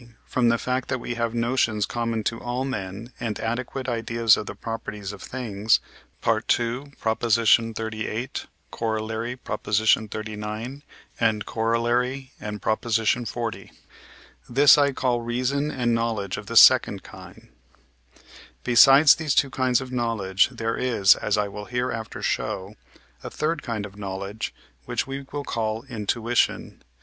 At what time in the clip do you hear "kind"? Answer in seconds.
17.03-17.49, 23.61-23.85